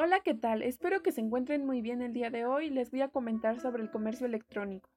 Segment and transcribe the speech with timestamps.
[0.00, 0.62] Hola, ¿qué tal?
[0.62, 2.70] Espero que se encuentren muy bien el día de hoy.
[2.70, 4.88] Les voy a comentar sobre el comercio electrónico.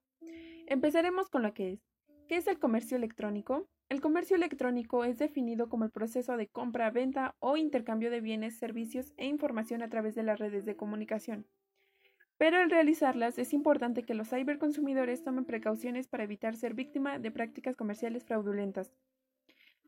[0.67, 1.79] Empezaremos con lo que es.
[2.27, 3.67] ¿Qué es el comercio electrónico?
[3.89, 8.59] El comercio electrónico es definido como el proceso de compra, venta o intercambio de bienes,
[8.59, 11.47] servicios e información a través de las redes de comunicación.
[12.37, 17.31] Pero al realizarlas es importante que los ciberconsumidores tomen precauciones para evitar ser víctima de
[17.31, 18.91] prácticas comerciales fraudulentas.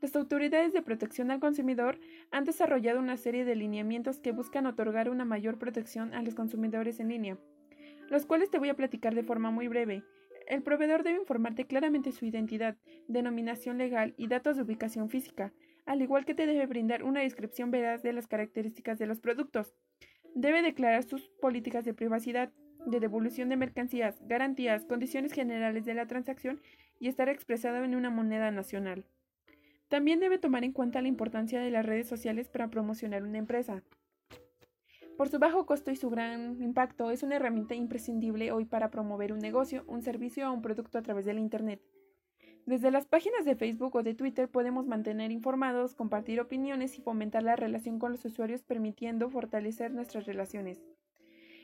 [0.04, 1.98] Las autoridades de protección al consumidor
[2.30, 7.00] han desarrollado una serie de lineamientos que buscan otorgar una mayor protección a los consumidores
[7.00, 7.38] en línea,
[8.10, 10.04] los cuales te voy a platicar de forma muy breve.
[10.50, 12.76] El proveedor debe informarte claramente su identidad,
[13.08, 15.54] denominación legal y datos de ubicación física,
[15.86, 19.74] al igual que te debe brindar una descripción veraz de las características de los productos.
[20.36, 22.52] Debe declarar sus políticas de privacidad,
[22.86, 26.62] de devolución de mercancías, garantías, condiciones generales de la transacción
[27.00, 29.06] y estar expresado en una moneda nacional.
[29.94, 33.84] También debe tomar en cuenta la importancia de las redes sociales para promocionar una empresa.
[35.18, 39.32] Por su bajo costo y su gran impacto, es una herramienta imprescindible hoy para promover
[39.32, 41.80] un negocio, un servicio o un producto a través del Internet.
[42.66, 47.44] Desde las páginas de Facebook o de Twitter podemos mantener informados, compartir opiniones y fomentar
[47.44, 50.82] la relación con los usuarios permitiendo fortalecer nuestras relaciones.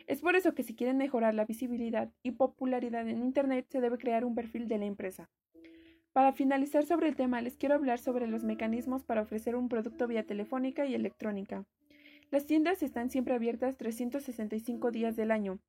[0.05, 3.97] Es por eso que si quieren mejorar la visibilidad y popularidad en Internet se debe
[3.97, 5.31] crear un perfil de la empresa.
[6.13, 10.07] Para finalizar sobre el tema, les quiero hablar sobre los mecanismos para ofrecer un producto
[10.07, 11.65] vía telefónica y electrónica.
[12.31, 15.59] Las tiendas están siempre abiertas 365 días del año.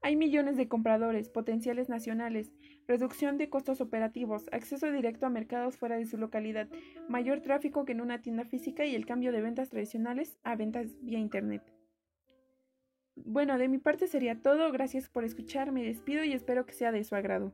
[0.00, 2.52] Hay millones de compradores potenciales nacionales,
[2.86, 6.68] reducción de costos operativos, acceso directo a mercados fuera de su localidad,
[7.08, 10.86] mayor tráfico que en una tienda física y el cambio de ventas tradicionales a ventas
[11.02, 11.62] vía Internet.
[13.16, 14.70] Bueno, de mi parte sería todo.
[14.70, 17.52] Gracias por escuchar, me despido y espero que sea de su agrado.